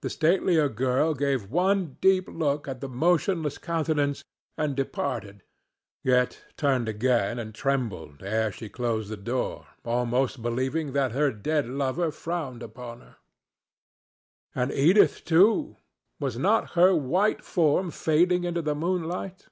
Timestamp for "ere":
8.22-8.50